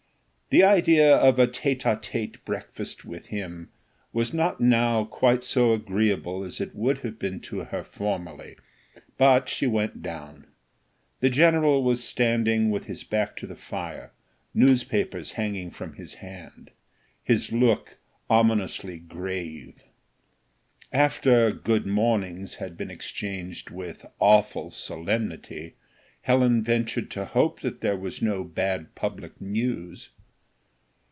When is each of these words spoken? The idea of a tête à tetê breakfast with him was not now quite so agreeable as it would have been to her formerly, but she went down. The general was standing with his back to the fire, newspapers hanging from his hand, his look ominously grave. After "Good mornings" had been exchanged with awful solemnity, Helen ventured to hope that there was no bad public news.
The 0.53 0.63
idea 0.63 1.15
of 1.15 1.39
a 1.39 1.47
tête 1.47 1.83
à 1.83 1.97
tetê 1.97 2.35
breakfast 2.43 3.05
with 3.05 3.27
him 3.27 3.69
was 4.11 4.33
not 4.33 4.59
now 4.59 5.05
quite 5.05 5.45
so 5.45 5.71
agreeable 5.71 6.43
as 6.43 6.59
it 6.59 6.75
would 6.75 6.97
have 7.03 7.17
been 7.17 7.39
to 7.43 7.59
her 7.59 7.85
formerly, 7.85 8.57
but 9.17 9.47
she 9.47 9.65
went 9.65 10.01
down. 10.01 10.47
The 11.21 11.29
general 11.29 11.83
was 11.85 12.03
standing 12.03 12.69
with 12.69 12.83
his 12.87 13.05
back 13.05 13.37
to 13.37 13.47
the 13.47 13.55
fire, 13.55 14.11
newspapers 14.53 15.31
hanging 15.39 15.71
from 15.71 15.93
his 15.93 16.15
hand, 16.15 16.71
his 17.23 17.53
look 17.53 17.95
ominously 18.29 18.99
grave. 18.99 19.81
After 20.91 21.53
"Good 21.53 21.87
mornings" 21.87 22.55
had 22.55 22.75
been 22.75 22.91
exchanged 22.91 23.69
with 23.69 24.05
awful 24.19 24.69
solemnity, 24.69 25.75
Helen 26.23 26.61
ventured 26.61 27.09
to 27.11 27.23
hope 27.23 27.61
that 27.61 27.79
there 27.79 27.95
was 27.95 28.21
no 28.21 28.43
bad 28.43 28.95
public 28.95 29.39
news. 29.39 30.09